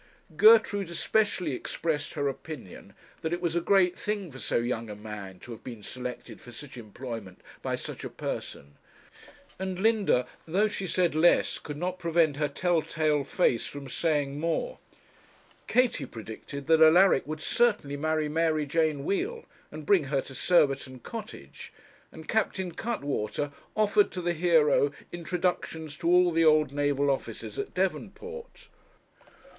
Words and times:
Gertrude 0.35 0.89
especially 0.89 1.51
expressed 1.51 2.15
her 2.15 2.27
opinion 2.27 2.95
that 3.21 3.31
it 3.33 3.39
was 3.39 3.55
a 3.55 3.61
great 3.61 3.95
thing 3.95 4.31
for 4.31 4.39
so 4.39 4.57
young 4.57 4.89
a 4.89 4.95
man 4.95 5.37
to 5.41 5.51
have 5.51 5.63
been 5.63 5.83
selected 5.83 6.41
for 6.41 6.51
such 6.51 6.75
employment 6.75 7.41
by 7.61 7.75
such 7.75 8.03
a 8.03 8.09
person; 8.09 8.77
and 9.59 9.77
Linda, 9.77 10.25
though 10.47 10.67
she 10.67 10.87
said 10.87 11.13
less, 11.13 11.59
could 11.59 11.77
not 11.77 11.99
prevent 11.99 12.37
her 12.37 12.47
tell 12.47 12.81
tale 12.81 13.23
face 13.23 13.67
from 13.67 13.87
saying 13.87 14.39
more. 14.39 14.79
Katie 15.67 16.07
predicted 16.07 16.65
that 16.65 16.81
Alaric 16.81 17.27
would 17.27 17.39
certainly 17.41 17.95
marry 17.95 18.27
Mary 18.27 18.65
Jane 18.65 19.05
Wheal, 19.05 19.45
and 19.71 19.85
bring 19.85 20.05
her 20.05 20.21
to 20.21 20.33
Surbiton 20.33 20.97
Cottage, 21.01 21.71
and 22.11 22.27
Captain 22.27 22.71
Cuttwater 22.71 23.51
offered 23.75 24.09
to 24.13 24.21
the 24.23 24.33
hero 24.33 24.91
introductions 25.11 25.95
to 25.97 26.07
all 26.09 26.31
the 26.31 26.43
old 26.43 26.71
naval 26.71 27.11
officers 27.11 27.59
at 27.59 27.75
Devonport. 27.75 28.67